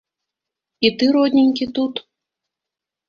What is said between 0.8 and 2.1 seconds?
І ты, родненькі, тут?